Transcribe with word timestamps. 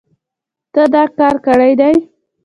تا 0.73 0.83
دا 0.93 1.03
کار 1.17 1.35
کړی 1.45 1.73
دی 1.79 1.93